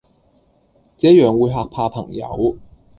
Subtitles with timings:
[0.97, 2.57] 這樣會嚇怕朋友